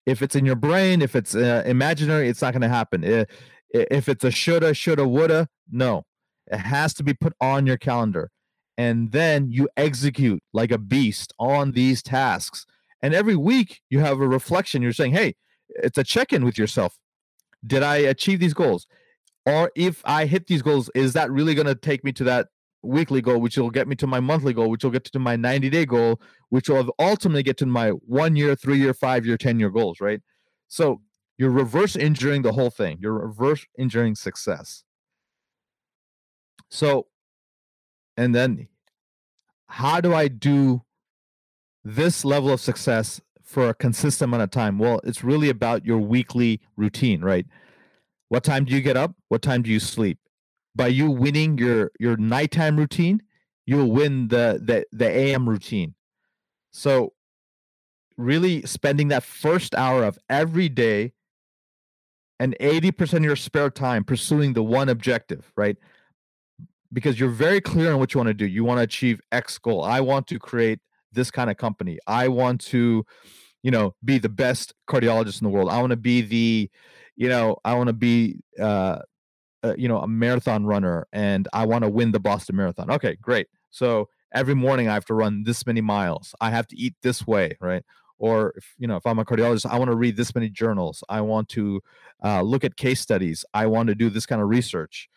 If 0.07 0.23
it's 0.23 0.35
in 0.35 0.47
your 0.47 0.57
brain, 0.57 1.03
if 1.03 1.15
it's 1.15 1.35
uh, 1.35 1.63
imaginary, 1.67 2.31
it's 2.31 2.41
not 2.41 2.55
going 2.55 2.63
to 2.63 2.69
happen. 2.69 3.27
If 3.69 4.09
it's 4.09 4.25
a 4.25 4.31
shoulda, 4.31 4.73
shoulda, 4.73 5.07
woulda, 5.07 5.49
no, 5.71 6.05
it 6.51 6.57
has 6.57 6.95
to 6.95 7.05
be 7.05 7.13
put 7.13 7.35
on 7.39 7.67
your 7.67 7.77
calendar. 7.77 8.31
And 8.79 9.13
then 9.13 9.51
you 9.51 9.69
execute 9.77 10.43
like 10.55 10.73
a 10.73 10.79
beast 10.79 11.35
on 11.39 11.73
these 11.73 12.03
tasks. 12.03 12.65
And 13.05 13.15
every 13.15 13.37
week 13.37 13.83
you 13.91 14.01
have 14.01 14.19
a 14.19 14.27
reflection. 14.27 14.81
You're 14.81 14.95
saying, 14.95 15.13
hey, 15.13 15.35
it's 15.69 15.99
a 15.99 16.03
check 16.03 16.33
in 16.33 16.43
with 16.43 16.57
yourself. 16.57 16.97
Did 17.67 17.83
I 17.83 17.97
achieve 17.97 18.41
these 18.41 18.55
goals? 18.55 18.87
Or 19.45 19.71
if 19.77 20.01
I 20.07 20.25
hit 20.25 20.47
these 20.47 20.63
goals, 20.63 20.89
is 20.95 21.13
that 21.13 21.31
really 21.31 21.55
going 21.55 21.67
to 21.67 21.75
take 21.75 22.03
me 22.03 22.13
to 22.13 22.25
that 22.25 22.49
weekly 22.83 23.21
goal, 23.21 23.43
which 23.43 23.59
will 23.59 23.69
get 23.69 23.89
me 23.89 23.95
to 23.97 24.07
my 24.07 24.21
monthly 24.21 24.55
goal, 24.55 24.71
which 24.71 24.85
will 24.85 24.91
get 24.91 25.05
to 25.05 25.19
my 25.19 25.37
90 25.37 25.69
day 25.69 25.85
goal, 25.85 26.19
which 26.49 26.71
will 26.71 26.95
ultimately 26.99 27.43
get 27.43 27.59
to 27.59 27.67
my 27.67 27.91
one 27.91 28.37
year, 28.37 28.57
three 28.57 28.79
year, 28.79 28.95
five 28.95 29.27
year, 29.27 29.37
10 29.37 29.61
year 29.61 29.69
goals, 29.69 30.01
right? 30.01 30.23
So 30.69 31.03
you're 31.37 31.51
reverse 31.51 31.97
engineering 31.97 32.41
the 32.41 32.53
whole 32.53 32.71
thing. 32.71 32.97
You're 33.03 33.13
reverse 33.13 33.67
engineering 33.79 34.15
success. 34.15 34.83
So, 36.71 37.09
and 38.17 38.35
then 38.35 38.69
how 39.67 40.01
do 40.01 40.15
I 40.15 40.29
do 40.29 40.85
this 41.85 42.25
level 42.25 42.51
of 42.51 42.61
success 42.61 43.21
for 43.43 43.69
a 43.69 43.75
consistent 43.75 44.31
amount 44.31 44.43
of 44.43 44.51
time? 44.51 44.79
Well, 44.79 45.01
it's 45.05 45.23
really 45.23 45.51
about 45.51 45.85
your 45.85 45.99
weekly 45.99 46.61
routine, 46.77 47.21
right? 47.21 47.47
What 48.29 48.43
time 48.43 48.65
do 48.65 48.75
you 48.75 48.81
get 48.81 48.97
up? 48.97 49.15
What 49.29 49.43
time 49.43 49.63
do 49.63 49.71
you 49.71 49.79
sleep? 49.79 50.19
by 50.75 50.89
you 50.89 51.11
winning 51.11 51.59
your 51.59 51.93
your 51.99 52.17
nighttime 52.17 52.77
routine, 52.77 53.23
you'll 53.67 53.91
win 53.91 54.29
the 54.29 54.61
the 54.63 54.85
the 54.93 55.09
AM 55.09 55.49
routine. 55.49 55.95
So 56.73 57.13
really 58.17 58.63
spending 58.63 59.09
that 59.09 59.23
first 59.23 59.75
hour 59.75 60.05
of 60.05 60.19
every 60.29 60.69
day 60.69 61.13
and 62.39 62.57
80% 62.61 63.15
of 63.15 63.25
your 63.25 63.37
spare 63.37 63.71
time 63.71 64.05
pursuing 64.05 64.53
the 64.53 64.63
one 64.63 64.89
objective, 64.89 65.53
right? 65.57 65.77
Because 66.93 67.19
you're 67.19 67.29
very 67.29 67.61
clear 67.61 67.93
on 67.93 67.99
what 67.99 68.15
you 68.15 68.19
want 68.19 68.29
to 68.29 68.35
do. 68.35 68.47
You 68.47 68.65
want 68.65 68.79
to 68.79 68.83
achieve 68.83 69.21
X 69.33 69.59
goal. 69.59 69.83
I 69.83 70.01
want 70.01 70.27
to 70.29 70.39
create 70.39 70.81
this 71.15 71.31
kind 71.31 71.51
of 71.51 71.57
company. 71.57 71.99
I 72.07 72.29
want 72.29 72.61
to, 72.67 73.05
you 73.63 73.71
know, 73.71 73.95
be 74.05 74.19
the 74.19 74.29
best 74.29 74.75
cardiologist 74.89 75.41
in 75.41 75.45
the 75.45 75.51
world. 75.51 75.69
I 75.69 75.81
want 75.81 75.91
to 75.91 75.97
be 75.97 76.21
the, 76.23 76.71
you 77.17 77.29
know, 77.29 77.57
I 77.65 77.75
want 77.75 77.89
to 77.89 77.95
be 77.95 78.41
uh, 78.61 79.01
uh, 79.63 79.75
you 79.79 79.89
know 79.89 79.99
a 79.99 80.09
marathon 80.09 80.67
runner 80.67 81.07
and 81.13 81.49
I 81.53 81.65
want 81.65 81.85
to 81.85 81.91
win 81.91 82.13
the 82.13 82.21
Boston 82.21 82.57
Marathon. 82.57 82.91
Okay, 82.91 83.17
great. 83.21 83.49
So 83.71 84.09
every 84.33 84.55
morning 84.55 84.89
I 84.89 84.95
have 84.95 85.07
to 85.07 85.15
run 85.15 85.45
this 85.45 85.67
many 85.67 85.81
miles. 85.81 86.35
I 86.41 86.51
have 86.51 86.67
to 86.69 86.77
eat 86.77 86.95
this 87.03 87.27
way, 87.27 87.57
right? 87.61 87.83
or 88.19 88.53
if 88.57 88.75
you 88.79 88.87
know 88.87 88.97
if 88.97 89.07
i'm 89.07 89.19
a 89.19 89.25
cardiologist 89.25 89.67
i 89.67 89.79
want 89.79 89.91
to 89.91 89.97
read 89.97 90.17
this 90.17 90.35
many 90.35 90.49
journals 90.49 91.03
i 91.09 91.21
want 91.21 91.49
to 91.49 91.81
uh, 92.23 92.43
look 92.43 92.65
at 92.65 92.77
case 92.77 93.01
studies 93.01 93.45
i 93.55 93.67
want 93.67 93.89
to 93.89 93.95
do 93.95 94.09
this 94.09 94.27
kind 94.27 94.41
of 94.41 94.49
research 94.49 95.09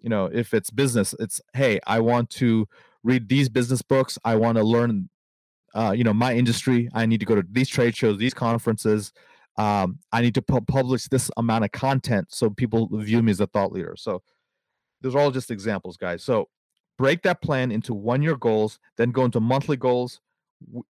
you 0.00 0.08
know 0.08 0.26
if 0.26 0.54
it's 0.54 0.70
business 0.70 1.14
it's 1.18 1.40
hey 1.54 1.80
i 1.86 1.98
want 1.98 2.30
to 2.30 2.68
read 3.02 3.28
these 3.28 3.48
business 3.48 3.82
books 3.82 4.18
i 4.24 4.34
want 4.36 4.56
to 4.56 4.64
learn 4.64 5.08
uh, 5.74 5.92
you 5.96 6.04
know 6.04 6.14
my 6.14 6.34
industry 6.34 6.88
i 6.94 7.04
need 7.04 7.20
to 7.20 7.26
go 7.26 7.34
to 7.34 7.44
these 7.50 7.68
trade 7.68 7.96
shows 7.96 8.18
these 8.18 8.34
conferences 8.34 9.12
um, 9.56 9.98
i 10.12 10.20
need 10.20 10.34
to 10.34 10.42
pu- 10.42 10.60
publish 10.62 11.04
this 11.08 11.30
amount 11.36 11.64
of 11.64 11.72
content 11.72 12.26
so 12.30 12.50
people 12.50 12.88
view 12.92 13.22
me 13.22 13.30
as 13.30 13.40
a 13.40 13.46
thought 13.46 13.72
leader. 13.72 13.94
So 13.96 14.22
those 15.00 15.14
are 15.14 15.20
all 15.20 15.30
just 15.30 15.50
examples 15.50 15.96
guys. 15.96 16.22
So 16.22 16.48
break 16.96 17.22
that 17.22 17.42
plan 17.42 17.70
into 17.70 17.92
one 17.92 18.22
year 18.22 18.36
goals 18.36 18.78
then 18.96 19.10
go 19.10 19.24
into 19.24 19.40
monthly 19.40 19.76
goals 19.76 20.20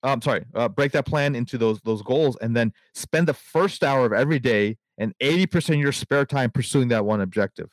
i'm 0.04 0.22
sorry 0.22 0.44
uh, 0.54 0.68
break 0.68 0.92
that 0.92 1.06
plan 1.06 1.34
into 1.34 1.58
those 1.58 1.80
those 1.82 2.02
goals 2.02 2.38
and 2.42 2.56
then 2.56 2.74
spend 2.94 3.26
the 3.26 3.34
first 3.34 3.84
hour 3.84 4.06
of 4.06 4.14
every 4.14 4.38
day 4.38 4.78
and 4.98 5.14
80% 5.20 5.70
of 5.70 5.76
your 5.80 5.92
spare 5.92 6.26
time 6.26 6.52
pursuing 6.52 6.90
that 6.90 7.06
one 7.06 7.22
objective. 7.22 7.70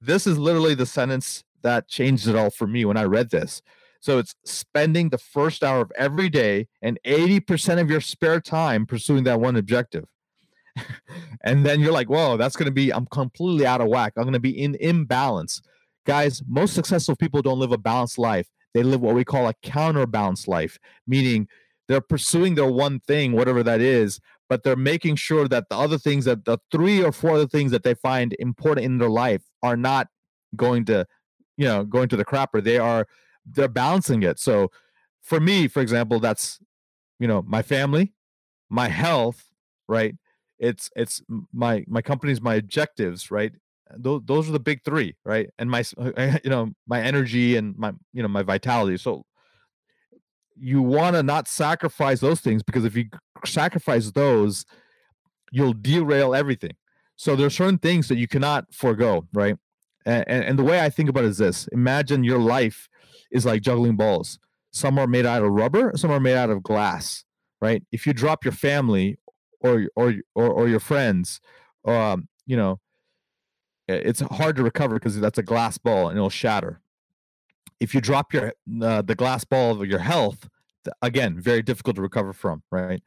This 0.00 0.26
is 0.26 0.36
literally 0.36 0.74
the 0.74 0.86
sentence 0.86 1.42
that 1.62 1.88
changed 1.88 2.28
it 2.28 2.36
all 2.36 2.50
for 2.50 2.66
me 2.66 2.84
when 2.84 2.96
i 2.96 3.04
read 3.04 3.30
this 3.30 3.62
so 4.04 4.18
it's 4.18 4.34
spending 4.44 5.08
the 5.08 5.16
first 5.16 5.64
hour 5.64 5.80
of 5.80 5.90
every 5.96 6.28
day 6.28 6.68
and 6.82 7.00
80% 7.06 7.80
of 7.80 7.88
your 7.88 8.02
spare 8.02 8.38
time 8.38 8.84
pursuing 8.84 9.24
that 9.24 9.40
one 9.40 9.56
objective. 9.56 10.04
and 11.42 11.64
then 11.64 11.80
you're 11.80 11.90
like, 11.90 12.10
whoa, 12.10 12.36
that's 12.36 12.54
going 12.54 12.66
to 12.66 12.70
be, 12.70 12.92
I'm 12.92 13.06
completely 13.06 13.64
out 13.64 13.80
of 13.80 13.88
whack. 13.88 14.12
I'm 14.18 14.24
going 14.24 14.34
to 14.34 14.40
be 14.40 14.62
in 14.62 14.74
imbalance. 14.74 15.62
Guys, 16.04 16.42
most 16.46 16.74
successful 16.74 17.16
people 17.16 17.40
don't 17.40 17.58
live 17.58 17.72
a 17.72 17.78
balanced 17.78 18.18
life. 18.18 18.46
They 18.74 18.82
live 18.82 19.00
what 19.00 19.14
we 19.14 19.24
call 19.24 19.48
a 19.48 19.54
counterbalanced 19.62 20.48
life, 20.48 20.78
meaning 21.06 21.48
they're 21.88 22.02
pursuing 22.02 22.56
their 22.56 22.70
one 22.70 23.00
thing, 23.00 23.32
whatever 23.32 23.62
that 23.62 23.80
is, 23.80 24.20
but 24.50 24.64
they're 24.64 24.76
making 24.76 25.16
sure 25.16 25.48
that 25.48 25.70
the 25.70 25.78
other 25.78 25.96
things 25.96 26.26
that 26.26 26.44
the 26.44 26.58
three 26.70 27.02
or 27.02 27.10
four 27.10 27.36
other 27.36 27.48
things 27.48 27.70
that 27.70 27.84
they 27.84 27.94
find 27.94 28.36
important 28.38 28.84
in 28.84 28.98
their 28.98 29.08
life 29.08 29.44
are 29.62 29.78
not 29.78 30.08
going 30.56 30.84
to, 30.84 31.06
you 31.56 31.64
know, 31.64 31.84
going 31.84 32.10
to 32.10 32.18
the 32.18 32.24
crapper. 32.26 32.62
They 32.62 32.76
are 32.76 33.06
they're 33.46 33.68
balancing 33.68 34.22
it. 34.22 34.38
So 34.38 34.70
for 35.22 35.40
me, 35.40 35.68
for 35.68 35.80
example, 35.80 36.20
that's 36.20 36.58
you 37.18 37.28
know 37.28 37.42
my 37.46 37.62
family, 37.62 38.14
my 38.68 38.88
health, 38.88 39.50
right? 39.88 40.14
It's 40.58 40.90
it's 40.96 41.22
my 41.52 41.84
my 41.88 42.02
company's 42.02 42.40
my 42.40 42.54
objectives, 42.54 43.30
right? 43.30 43.52
Those 43.96 44.22
those 44.24 44.48
are 44.48 44.52
the 44.52 44.60
big 44.60 44.82
three, 44.84 45.16
right? 45.24 45.48
And 45.58 45.70
my 45.70 45.84
you 46.44 46.50
know 46.50 46.72
my 46.86 47.00
energy 47.00 47.56
and 47.56 47.76
my 47.76 47.92
you 48.12 48.22
know 48.22 48.28
my 48.28 48.42
vitality. 48.42 48.96
So 48.96 49.24
you 50.56 50.82
want 50.82 51.16
to 51.16 51.22
not 51.22 51.48
sacrifice 51.48 52.20
those 52.20 52.40
things 52.40 52.62
because 52.62 52.84
if 52.84 52.96
you 52.96 53.06
sacrifice 53.44 54.12
those, 54.12 54.64
you'll 55.50 55.72
derail 55.72 56.34
everything. 56.34 56.72
So 57.16 57.36
there 57.36 57.46
are 57.46 57.50
certain 57.50 57.78
things 57.78 58.08
that 58.08 58.18
you 58.18 58.28
cannot 58.28 58.72
forego, 58.72 59.26
right? 59.32 59.56
And, 60.06 60.28
and, 60.28 60.58
the 60.58 60.64
way 60.64 60.80
I 60.80 60.90
think 60.90 61.08
about 61.08 61.24
it 61.24 61.28
is 61.28 61.38
this: 61.38 61.66
imagine 61.68 62.24
your 62.24 62.38
life 62.38 62.88
is 63.30 63.46
like 63.46 63.62
juggling 63.62 63.96
balls. 63.96 64.38
Some 64.70 64.98
are 64.98 65.06
made 65.06 65.24
out 65.24 65.42
of 65.42 65.50
rubber, 65.50 65.92
some 65.96 66.10
are 66.10 66.20
made 66.20 66.36
out 66.36 66.50
of 66.50 66.62
glass, 66.62 67.24
right? 67.60 67.82
If 67.90 68.06
you 68.06 68.12
drop 68.12 68.44
your 68.44 68.52
family 68.52 69.18
or 69.60 69.88
or 69.96 70.14
or, 70.34 70.48
or 70.50 70.68
your 70.68 70.80
friends, 70.80 71.40
um, 71.86 72.28
you 72.46 72.56
know, 72.56 72.80
it's 73.88 74.20
hard 74.20 74.56
to 74.56 74.62
recover 74.62 74.94
because 74.94 75.18
that's 75.18 75.38
a 75.38 75.42
glass 75.42 75.78
ball 75.78 76.08
and 76.08 76.16
it'll 76.16 76.30
shatter. 76.30 76.80
If 77.80 77.94
you 77.94 78.00
drop 78.00 78.32
your 78.32 78.52
uh, 78.82 79.02
the 79.02 79.14
glass 79.14 79.44
ball 79.44 79.80
of 79.80 79.88
your 79.88 79.98
health, 79.98 80.48
again, 81.02 81.40
very 81.40 81.62
difficult 81.62 81.96
to 81.96 82.02
recover 82.02 82.32
from, 82.32 82.62
right? 82.70 83.02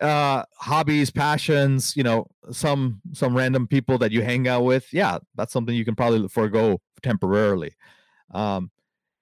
Uh 0.00 0.44
hobbies 0.56 1.10
passions 1.10 1.96
you 1.96 2.02
know 2.02 2.26
some 2.50 3.00
some 3.12 3.36
random 3.36 3.66
people 3.66 3.98
that 3.98 4.12
you 4.12 4.22
hang 4.22 4.46
out 4.46 4.64
with 4.64 4.92
yeah 4.92 5.18
that's 5.34 5.52
something 5.52 5.74
you 5.74 5.84
can 5.84 5.94
probably 5.94 6.26
forego 6.28 6.80
temporarily. 7.02 7.74
Um 8.32 8.70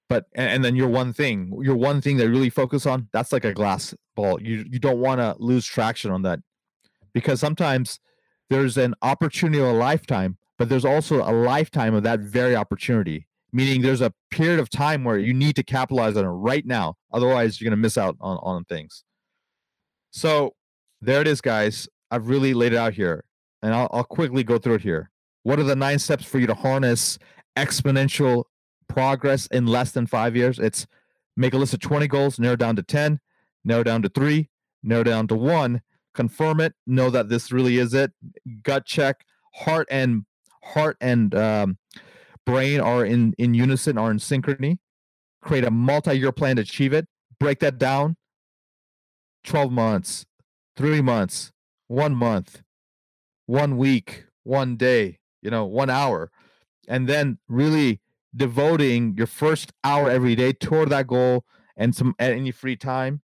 but 0.08 0.26
and, 0.34 0.50
and, 0.50 0.64
then 0.64 0.76
your 0.76 0.88
one 0.88 1.12
thing 1.12 1.52
your 1.62 1.76
one 1.76 2.00
thing 2.00 2.16
that 2.18 2.28
really 2.28 2.50
focus 2.50 2.86
on 2.86 3.08
that's 3.12 3.32
like 3.32 3.44
a 3.44 3.52
glass 3.52 3.94
ball. 4.14 4.40
You 4.40 4.64
you 4.70 4.78
don't 4.78 4.98
want 4.98 5.20
to 5.20 5.34
lose 5.38 5.66
traction 5.66 6.10
on 6.10 6.22
that 6.22 6.40
because 7.12 7.40
sometimes 7.40 8.00
there's 8.50 8.76
an 8.76 8.94
opportunity 9.02 9.58
of 9.60 9.68
a 9.68 9.72
lifetime 9.72 10.38
but 10.58 10.68
there's 10.68 10.84
also 10.84 11.22
a 11.22 11.32
lifetime 11.32 11.94
of 11.94 12.02
that 12.02 12.20
very 12.20 12.56
opportunity 12.56 13.26
meaning 13.52 13.82
there's 13.82 14.00
a 14.00 14.12
period 14.30 14.58
of 14.58 14.70
time 14.70 15.04
where 15.04 15.18
you 15.18 15.34
need 15.34 15.56
to 15.56 15.62
capitalize 15.62 16.16
on 16.16 16.24
it 16.24 16.28
right 16.28 16.66
now 16.66 16.94
otherwise 17.12 17.60
you're 17.60 17.68
going 17.68 17.76
to 17.76 17.82
miss 17.82 17.98
out 17.98 18.16
on 18.20 18.38
on 18.38 18.64
things. 18.64 19.04
So 20.10 20.55
there 21.06 21.20
it 21.20 21.26
is 21.26 21.40
guys 21.40 21.88
i've 22.10 22.28
really 22.28 22.52
laid 22.54 22.72
it 22.72 22.78
out 22.78 22.92
here 22.92 23.24
and 23.62 23.74
I'll, 23.74 23.88
I'll 23.92 24.04
quickly 24.04 24.44
go 24.44 24.58
through 24.58 24.74
it 24.74 24.82
here 24.82 25.10
what 25.42 25.58
are 25.58 25.64
the 25.64 25.76
nine 25.76 25.98
steps 25.98 26.24
for 26.24 26.38
you 26.38 26.46
to 26.46 26.54
harness 26.54 27.18
exponential 27.56 28.44
progress 28.88 29.46
in 29.46 29.66
less 29.66 29.92
than 29.92 30.06
five 30.06 30.36
years. 30.36 30.58
It's 30.58 30.86
make 31.36 31.54
a 31.54 31.58
list 31.58 31.74
of 31.74 31.80
20 31.80 32.06
goals, 32.08 32.38
narrow 32.38 32.56
down 32.56 32.76
to 32.76 32.82
10, 32.82 33.20
narrow 33.64 33.82
down 33.82 34.02
to 34.02 34.08
three, 34.08 34.48
narrow 34.82 35.02
down 35.02 35.26
to 35.28 35.36
one, 35.36 35.82
confirm 36.14 36.60
it, 36.60 36.74
know 36.86 37.10
that 37.10 37.28
this 37.28 37.52
really 37.52 37.78
is 37.78 37.94
it, 37.94 38.12
gut 38.62 38.86
check, 38.86 39.24
heart 39.54 39.88
and 39.90 40.24
heart 40.62 40.96
and 41.00 41.34
um, 41.34 41.78
brain 42.44 42.80
are 42.80 43.04
in 43.04 43.34
in 43.38 43.54
unison, 43.54 43.98
are 43.98 44.10
in 44.10 44.18
synchrony. 44.18 44.78
Create 45.42 45.64
a 45.64 45.70
multi-year 45.70 46.32
plan 46.32 46.56
to 46.56 46.62
achieve 46.62 46.92
it. 46.92 47.06
Break 47.38 47.60
that 47.60 47.78
down. 47.78 48.16
12 49.44 49.70
months, 49.70 50.26
three 50.76 51.00
months, 51.00 51.52
one 51.88 52.14
month, 52.14 52.62
one 53.46 53.76
week, 53.76 54.24
one 54.42 54.76
day, 54.76 55.18
you 55.42 55.50
know, 55.50 55.64
one 55.64 55.90
hour. 55.90 56.30
And 56.88 57.08
then 57.08 57.38
really 57.48 58.00
devoting 58.34 59.14
your 59.16 59.26
first 59.26 59.72
hour 59.82 60.10
every 60.10 60.34
day 60.34 60.52
toward 60.52 60.90
that 60.90 61.06
goal 61.06 61.44
and 61.76 61.94
some 61.94 62.14
at 62.18 62.32
any 62.32 62.50
free 62.50 62.76
time 62.76 63.22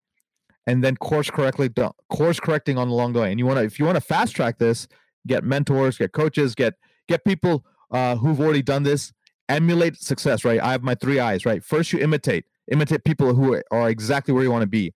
and 0.68 0.84
then 0.84 0.96
course 0.96 1.30
correctly 1.30 1.70
course 2.10 2.38
correcting 2.38 2.76
on 2.76 2.88
the 2.88 2.94
long 2.94 3.14
way. 3.14 3.30
And 3.30 3.38
you 3.38 3.46
want 3.46 3.58
to 3.58 3.64
if 3.64 3.78
you 3.78 3.86
want 3.86 3.96
to 3.96 4.02
fast 4.02 4.36
track 4.36 4.58
this 4.58 4.86
get 5.26 5.42
mentors 5.42 5.96
get 5.96 6.12
coaches 6.12 6.54
get 6.54 6.74
get 7.08 7.24
people 7.24 7.64
uh, 7.90 8.16
who've 8.16 8.38
already 8.38 8.62
done 8.62 8.82
this 8.82 9.12
emulate 9.48 9.96
success 9.96 10.44
right? 10.44 10.60
I 10.60 10.72
have 10.72 10.82
my 10.82 10.94
three 10.94 11.18
eyes 11.18 11.46
right? 11.46 11.64
First 11.64 11.92
you 11.92 11.98
imitate 12.00 12.44
imitate 12.70 13.02
people 13.04 13.34
who 13.34 13.60
are 13.70 13.88
exactly 13.88 14.34
where 14.34 14.42
you 14.42 14.50
want 14.50 14.62
to 14.62 14.68
be. 14.68 14.92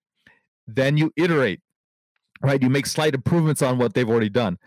Then 0.67 0.99
you 0.99 1.11
iterate 1.17 1.61
right? 2.43 2.61
You 2.63 2.69
make 2.69 2.87
slight 2.87 3.15
improvements 3.15 3.63
on 3.63 3.79
what 3.79 3.95
they've 3.95 4.09
already 4.09 4.31
done 4.31 4.59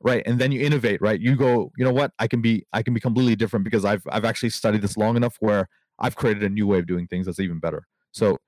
right? 0.00 0.22
And 0.26 0.38
then 0.38 0.52
you 0.52 0.60
innovate 0.60 1.00
right? 1.00 1.20
You 1.20 1.36
go 1.36 1.72
you 1.76 1.84
know 1.84 1.92
what? 1.92 2.12
I 2.18 2.26
can 2.26 2.40
be 2.40 2.64
i 2.72 2.82
can 2.82 2.94
be 2.94 3.00
completely 3.00 3.36
different 3.36 3.64
because 3.64 3.84
i've 3.84 4.02
i've 4.10 4.24
actually 4.24 4.50
studied 4.50 4.82
this 4.82 4.96
long 4.96 5.16
enough 5.16 5.36
where 5.40 5.68
i've 5.98 6.16
created 6.16 6.42
a 6.42 6.48
new 6.48 6.66
way 6.66 6.78
of 6.78 6.86
doing 6.86 7.06
things 7.06 7.26
that's 7.26 7.40
even 7.40 7.58
better. 7.58 7.86
So 8.12 8.38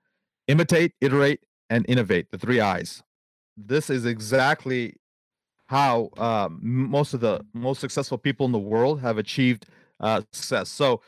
imitate 0.47 0.93
iterate 1.01 1.41
and 1.71 1.85
innovate. 1.89 2.31
The 2.31 2.39
three 2.39 2.61
I's. 2.61 3.03
this 3.57 3.91
is 3.91 4.07
exactly 4.07 4.95
how 5.67 6.09
um, 6.17 6.61
most 6.63 7.13
of 7.13 7.21
the 7.21 7.45
most 7.53 7.81
successful 7.81 8.17
people 8.17 8.47
in 8.47 8.53
the 8.53 8.59
world 8.59 9.01
have 9.01 9.19
achieved 9.19 9.67
uh, 10.01 10.23
success. 10.33 10.71
So 10.71 11.03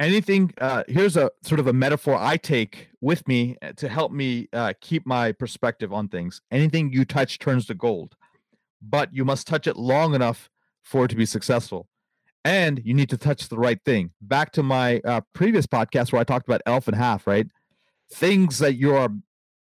anything 0.00 0.52
uh, 0.60 0.82
here's 0.88 1.16
a 1.16 1.30
sort 1.42 1.60
of 1.60 1.66
a 1.68 1.72
metaphor 1.72 2.16
i 2.16 2.36
take 2.36 2.88
with 3.00 3.26
me 3.28 3.56
uh, 3.62 3.72
to 3.72 3.88
help 3.88 4.10
me 4.10 4.48
uh, 4.52 4.72
keep 4.80 5.06
my 5.06 5.30
perspective 5.30 5.92
on 5.92 6.08
things 6.08 6.40
anything 6.50 6.92
you 6.92 7.04
touch 7.04 7.38
turns 7.38 7.66
to 7.66 7.74
gold 7.74 8.16
but 8.82 9.14
you 9.14 9.24
must 9.24 9.46
touch 9.46 9.66
it 9.66 9.76
long 9.76 10.14
enough 10.14 10.50
for 10.82 11.04
it 11.04 11.08
to 11.08 11.16
be 11.16 11.26
successful. 11.26 11.86
And 12.44 12.80
you 12.84 12.94
need 12.94 13.10
to 13.10 13.18
touch 13.18 13.48
the 13.48 13.58
right 13.58 13.78
thing. 13.84 14.12
Back 14.22 14.52
to 14.52 14.62
my 14.62 15.00
uh, 15.04 15.20
previous 15.34 15.66
podcast 15.66 16.12
where 16.12 16.20
I 16.20 16.24
talked 16.24 16.48
about 16.48 16.62
elf 16.64 16.88
and 16.88 16.96
half, 16.96 17.26
right? 17.26 17.46
Things 18.12 18.58
that 18.58 18.74
you 18.74 18.94
are 18.94 19.10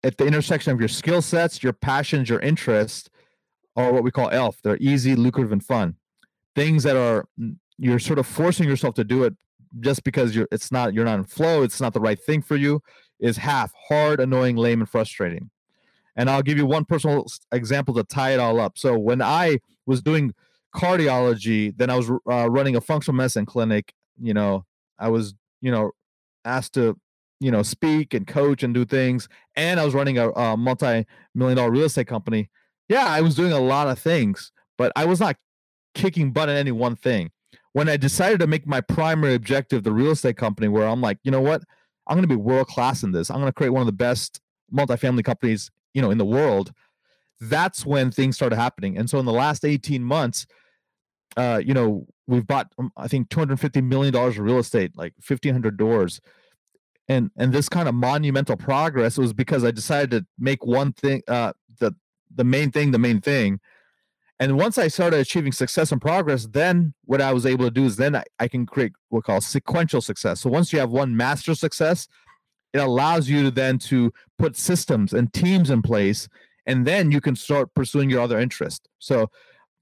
at 0.02 0.18
the 0.18 0.26
intersection 0.26 0.72
of 0.72 0.80
your 0.80 0.88
skill 0.88 1.22
sets, 1.22 1.62
your 1.62 1.72
passions, 1.72 2.28
your 2.28 2.40
interests, 2.40 3.08
are 3.76 3.92
what 3.92 4.02
we 4.02 4.10
call 4.10 4.30
elf. 4.30 4.58
They're 4.62 4.78
easy, 4.80 5.14
lucrative, 5.14 5.52
and 5.52 5.64
fun. 5.64 5.96
Things 6.54 6.82
that 6.82 6.96
are 6.96 7.28
you're 7.78 7.98
sort 7.98 8.18
of 8.18 8.26
forcing 8.26 8.66
yourself 8.66 8.94
to 8.94 9.04
do 9.04 9.24
it 9.24 9.36
just 9.80 10.04
because 10.04 10.34
you're 10.34 10.48
it's 10.50 10.72
not 10.72 10.94
you're 10.94 11.04
not 11.04 11.18
in 11.18 11.24
flow, 11.24 11.62
it's 11.62 11.80
not 11.80 11.92
the 11.92 12.00
right 12.00 12.20
thing 12.20 12.42
for 12.42 12.56
you, 12.56 12.82
is 13.20 13.36
half 13.36 13.72
hard, 13.88 14.20
annoying, 14.20 14.56
lame, 14.56 14.80
and 14.80 14.88
frustrating. 14.88 15.50
And 16.16 16.30
I'll 16.30 16.42
give 16.42 16.56
you 16.56 16.66
one 16.66 16.84
personal 16.84 17.26
example 17.52 17.94
to 17.94 18.04
tie 18.04 18.32
it 18.32 18.40
all 18.40 18.58
up. 18.58 18.78
So 18.78 18.98
when 18.98 19.20
I 19.20 19.58
was 19.84 20.02
doing 20.02 20.34
cardiology, 20.74 21.76
then 21.76 21.90
I 21.90 21.96
was 21.96 22.10
uh, 22.10 22.50
running 22.50 22.76
a 22.76 22.80
functional 22.80 23.16
medicine 23.16 23.46
clinic. 23.46 23.92
You 24.20 24.34
know, 24.34 24.64
I 24.98 25.08
was 25.08 25.34
you 25.60 25.70
know 25.70 25.92
asked 26.44 26.74
to 26.74 26.96
you 27.40 27.50
know 27.50 27.62
speak 27.62 28.14
and 28.14 28.26
coach 28.26 28.62
and 28.62 28.72
do 28.72 28.84
things, 28.84 29.28
and 29.54 29.78
I 29.78 29.84
was 29.84 29.94
running 29.94 30.18
a, 30.18 30.30
a 30.30 30.56
multi-million 30.56 31.56
dollar 31.56 31.70
real 31.70 31.84
estate 31.84 32.06
company. 32.06 32.50
Yeah, 32.88 33.06
I 33.06 33.20
was 33.20 33.34
doing 33.34 33.52
a 33.52 33.60
lot 33.60 33.88
of 33.88 33.98
things, 33.98 34.52
but 34.78 34.92
I 34.96 35.04
was 35.06 35.20
not 35.20 35.36
kicking 35.94 36.32
butt 36.32 36.48
in 36.48 36.56
any 36.56 36.72
one 36.72 36.94
thing. 36.94 37.30
When 37.76 37.90
I 37.90 37.98
decided 37.98 38.40
to 38.40 38.46
make 38.46 38.66
my 38.66 38.80
primary 38.80 39.34
objective 39.34 39.82
the 39.82 39.92
real 39.92 40.12
estate 40.12 40.38
company, 40.38 40.66
where 40.66 40.88
I'm 40.88 41.02
like, 41.02 41.18
you 41.24 41.30
know 41.30 41.42
what, 41.42 41.62
I'm 42.06 42.16
going 42.16 42.26
to 42.26 42.34
be 42.34 42.34
world 42.34 42.68
class 42.68 43.02
in 43.02 43.12
this. 43.12 43.30
I'm 43.30 43.36
going 43.36 43.48
to 43.48 43.52
create 43.52 43.68
one 43.68 43.82
of 43.82 43.86
the 43.86 43.92
best 43.92 44.40
multifamily 44.72 45.24
companies 45.24 45.70
you 45.92 46.00
know 46.02 46.10
in 46.10 46.16
the 46.16 46.24
world. 46.24 46.72
That's 47.38 47.84
when 47.84 48.10
things 48.10 48.36
started 48.36 48.56
happening. 48.56 48.96
And 48.96 49.10
so 49.10 49.18
in 49.18 49.26
the 49.26 49.32
last 49.32 49.64
18 49.64 50.02
months 50.02 50.46
uh 51.36 51.60
you 51.62 51.74
know 51.74 52.06
we've 52.26 52.46
bought 52.46 52.72
um, 52.78 52.90
i 52.96 53.08
think 53.08 53.28
250 53.28 53.82
million 53.82 54.12
dollars 54.14 54.38
of 54.38 54.44
real 54.44 54.58
estate 54.58 54.96
like 54.96 55.12
1500 55.26 55.76
doors. 55.76 56.20
And 57.08 57.30
and 57.36 57.52
this 57.52 57.68
kind 57.68 57.88
of 57.88 57.94
monumental 57.94 58.56
progress 58.56 59.18
was 59.18 59.32
because 59.32 59.64
i 59.64 59.70
decided 59.70 60.10
to 60.12 60.26
make 60.38 60.64
one 60.64 60.92
thing 60.92 61.22
uh 61.28 61.52
the 61.78 61.94
the 62.34 62.44
main 62.44 62.70
thing 62.70 62.90
the 62.90 62.98
main 62.98 63.20
thing 63.20 63.60
and 64.38 64.56
once 64.58 64.78
i 64.78 64.88
started 64.88 65.20
achieving 65.20 65.52
success 65.52 65.92
and 65.92 66.00
progress 66.00 66.46
then 66.46 66.92
what 67.04 67.20
i 67.20 67.32
was 67.32 67.46
able 67.46 67.64
to 67.64 67.70
do 67.70 67.84
is 67.84 67.96
then 67.96 68.16
i, 68.16 68.24
I 68.38 68.48
can 68.48 68.66
create 68.66 68.92
what 69.08 69.18
we 69.18 69.22
call 69.22 69.40
sequential 69.40 70.00
success. 70.00 70.40
So 70.40 70.50
once 70.50 70.72
you 70.72 70.78
have 70.78 70.90
one 70.90 71.16
master 71.16 71.54
success 71.54 72.08
it 72.72 72.78
allows 72.78 73.28
you 73.28 73.42
to 73.44 73.50
then 73.50 73.78
to 73.78 74.12
put 74.38 74.56
systems 74.56 75.14
and 75.14 75.32
teams 75.32 75.70
in 75.70 75.82
place 75.82 76.28
and 76.66 76.86
then 76.86 77.10
you 77.10 77.20
can 77.20 77.36
start 77.36 77.72
pursuing 77.74 78.10
your 78.10 78.20
other 78.20 78.38
interest. 78.38 78.88
So 78.98 79.30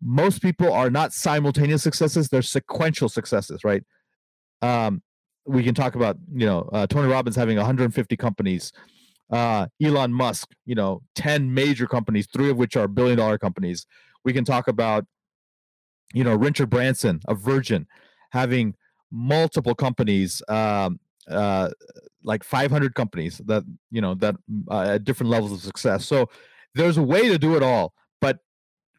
most 0.03 0.43
people 0.43 0.71
are 0.73 0.91
not 0.91 1.13
simultaneous 1.13 1.83
successes 1.83 2.29
they're 2.29 2.43
sequential 2.43 3.09
successes 3.09 3.65
right? 3.65 3.83
Um, 4.63 5.03
we 5.47 5.63
can 5.63 5.75
talk 5.75 5.95
about 5.95 6.17
you 6.33 6.47
know 6.47 6.69
uh, 6.73 6.87
tony 6.87 7.09
robbins 7.09 7.37
having 7.37 7.57
150 7.57 8.17
companies 8.17 8.73
uh, 9.31 9.67
elon 9.83 10.13
musk 10.13 10.49
you 10.65 10.75
know 10.75 11.03
10 11.17 11.53
major 11.53 11.87
companies 11.87 12.27
three 12.33 12.51
of 12.51 12.57
which 12.57 12.77
are 12.77 12.89
billion 12.89 13.19
dollar 13.19 13.37
companies 13.37 13.87
we 14.25 14.33
can 14.33 14.45
talk 14.45 14.69
about 14.69 15.04
you 16.12 16.25
know 16.25 16.35
richard 16.35 16.71
branson 16.71 17.21
of 17.26 17.40
virgin 17.40 17.87
having 18.31 18.75
multiple 19.11 19.75
companies 19.75 20.43
um, 20.49 20.99
uh, 21.31 21.71
like 22.25 22.43
500 22.43 22.95
companies 22.95 23.38
that 23.47 23.62
you 23.90 24.00
know 24.00 24.14
that 24.14 24.35
uh, 24.71 24.95
at 24.95 25.04
different 25.04 25.31
levels 25.31 25.52
of 25.52 25.61
success. 25.61 26.07
So 26.07 26.28
there's 26.75 26.97
a 26.97 27.02
way 27.02 27.28
to 27.28 27.38
do 27.38 27.57
it 27.57 27.62
all 27.62 27.95
but 28.21 28.38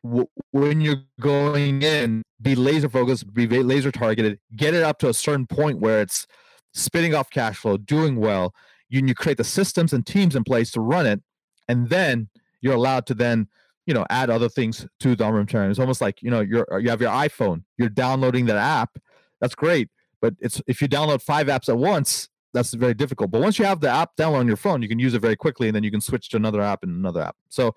w- 0.03 0.27
when 0.51 0.82
you're 0.82 1.03
going 1.20 1.82
in 1.82 2.24
be 2.41 2.55
laser 2.55 2.89
focused 2.89 3.34
be 3.34 3.48
laser 3.48 3.91
targeted 3.91 4.39
get 4.55 4.74
it 4.74 4.84
up 4.84 5.00
to 5.00 5.10
a 5.10 5.13
certain 5.13 5.46
point 5.46 5.79
where 5.79 6.01
it's 6.01 6.25
spitting 6.74 7.13
off 7.13 7.29
cash 7.29 7.58
flow 7.58 7.77
doing 7.77 8.15
well 8.15 8.53
you, 8.89 9.05
you 9.05 9.15
create 9.15 9.38
the 9.38 9.44
systems 9.44 9.94
and 9.94 10.05
teams 10.05 10.36
in 10.36 10.44
place 10.44 10.72
to 10.72 10.79
run 10.79 11.05
it 11.05 11.22
and 11.67 11.89
then 11.89 12.29
you're 12.62 12.75
allowed 12.75 13.05
to 13.05 13.13
then 13.13 13.48
you 13.86 13.94
know 13.94 14.06
add 14.10 14.30
other 14.30 14.50
things 14.50 14.88
to 15.00 15.15
the 15.15 15.24
armamentarium 15.24 15.70
it's 15.70 15.80
almost 15.80 16.01
like 16.01 16.22
you 16.22 16.30
know 16.30 16.42
you're 16.42 16.68
you 16.80 16.89
have 16.89 17.01
your 17.01 17.12
iphone 17.12 17.63
you're 17.77 17.89
downloading 17.89 18.46
that 18.46 18.58
app 18.58 18.98
that's 19.39 19.56
great 19.56 19.89
but 20.22 20.34
it's 20.39 20.62
if 20.68 20.82
you 20.82 20.88
download 20.88 21.22
five 21.22 21.48
apps 21.48 21.70
at 21.70 21.77
once 21.77 22.30
that's 22.56 22.74
very 22.74 22.94
difficult. 22.94 23.30
But 23.30 23.42
once 23.42 23.60
you 23.60 23.65
have 23.65 23.82
the 23.82 23.89
app 23.89 24.15
download 24.18 24.39
on 24.39 24.48
your 24.48 24.56
phone, 24.56 24.82
you 24.82 24.88
can 24.88 24.98
use 24.98 25.13
it 25.13 25.22
very 25.22 25.36
quickly, 25.36 25.68
and 25.68 25.75
then 25.75 25.84
you 25.84 25.92
can 25.92 26.01
switch 26.01 26.30
to 26.30 26.38
another 26.38 26.62
app 26.62 26.84
and 26.84 26.92
another 26.96 27.22
app. 27.22 27.36
So 27.50 27.75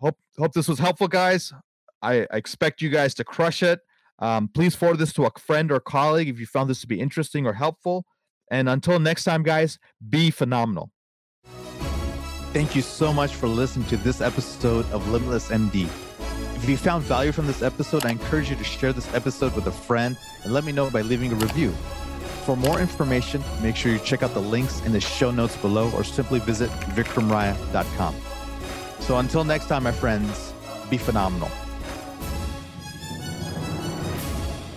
hope 0.00 0.18
hope 0.36 0.52
this 0.52 0.68
was 0.68 0.80
helpful, 0.80 1.08
guys. 1.08 1.52
I, 2.02 2.26
I 2.30 2.36
expect 2.36 2.82
you 2.82 2.90
guys 2.90 3.14
to 3.14 3.24
crush 3.24 3.62
it. 3.62 3.80
Um, 4.18 4.48
please 4.48 4.74
forward 4.74 4.98
this 4.98 5.12
to 5.14 5.24
a 5.24 5.30
friend 5.38 5.72
or 5.72 5.80
colleague 5.80 6.28
if 6.28 6.38
you 6.38 6.46
found 6.46 6.68
this 6.68 6.80
to 6.82 6.86
be 6.86 7.00
interesting 7.00 7.46
or 7.46 7.54
helpful. 7.54 8.04
And 8.50 8.68
until 8.68 8.98
next 8.98 9.24
time, 9.24 9.42
guys, 9.42 9.78
be 10.10 10.30
phenomenal. 10.30 10.90
Thank 12.54 12.76
you 12.76 12.82
so 12.82 13.12
much 13.12 13.34
for 13.34 13.48
listening 13.48 13.84
to 13.88 13.96
this 13.96 14.20
episode 14.20 14.88
of 14.92 15.08
Limitless 15.08 15.48
MD. 15.48 15.88
If 16.54 16.68
you 16.68 16.76
found 16.76 17.02
value 17.02 17.32
from 17.32 17.48
this 17.48 17.62
episode, 17.62 18.06
I 18.06 18.10
encourage 18.10 18.48
you 18.48 18.54
to 18.54 18.62
share 18.62 18.92
this 18.92 19.12
episode 19.12 19.56
with 19.56 19.66
a 19.66 19.72
friend 19.72 20.16
and 20.44 20.52
let 20.52 20.62
me 20.62 20.70
know 20.70 20.88
by 20.88 21.02
leaving 21.02 21.32
a 21.32 21.34
review. 21.34 21.72
For 22.44 22.56
more 22.56 22.78
information, 22.78 23.42
make 23.60 23.74
sure 23.74 23.90
you 23.90 23.98
check 23.98 24.22
out 24.22 24.34
the 24.34 24.40
links 24.40 24.80
in 24.82 24.92
the 24.92 25.00
show 25.00 25.32
notes 25.32 25.56
below 25.56 25.90
or 25.96 26.04
simply 26.04 26.38
visit 26.38 26.70
vikramraya.com. 26.94 28.14
So 29.00 29.18
until 29.18 29.42
next 29.42 29.66
time, 29.66 29.82
my 29.82 29.90
friends, 29.90 30.52
be 30.88 30.96
phenomenal. 30.96 31.48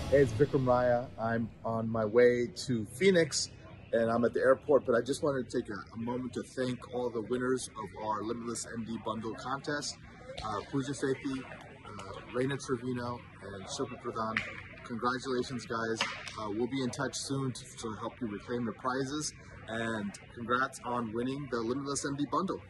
Hey, 0.09 0.23
it's 0.23 0.31
Vikram 0.31 0.65
Raya. 0.65 1.05
I'm 1.19 1.47
on 1.63 1.87
my 1.87 2.05
way 2.05 2.47
to 2.65 2.85
Phoenix 2.85 3.49
and 3.93 4.11
I'm 4.11 4.25
at 4.25 4.33
the 4.33 4.41
airport, 4.41 4.85
but 4.85 4.95
I 4.95 5.01
just 5.01 5.23
wanted 5.23 5.49
to 5.49 5.61
take 5.61 5.69
a, 5.69 5.93
a 5.93 5.97
moment 5.97 6.33
to 6.33 6.43
thank 6.43 6.93
all 6.93 7.09
the 7.09 7.21
winners 7.21 7.69
of 7.69 8.03
our 8.03 8.23
Limitless 8.23 8.67
MD 8.77 9.03
Bundle 9.03 9.33
contest. 9.35 9.97
Uh, 10.43 10.59
Pooja 10.71 10.91
uh, 10.91 12.33
Reina 12.33 12.57
Trevino, 12.57 13.19
and 13.43 13.65
Shilpa 13.65 14.01
Pradhan 14.01 14.37
congratulations, 14.87 15.65
guys. 15.65 15.99
Uh, 16.39 16.49
we'll 16.49 16.67
be 16.67 16.81
in 16.81 16.89
touch 16.89 17.15
soon 17.15 17.51
to, 17.51 17.77
to 17.77 17.93
help 17.95 18.13
you 18.21 18.27
reclaim 18.27 18.65
the 18.65 18.71
prizes. 18.71 19.33
And 19.67 20.13
congrats 20.33 20.79
on 20.85 21.11
winning 21.11 21.47
the 21.51 21.57
Limitless 21.57 22.05
MD 22.05 22.29
bundle. 22.31 22.61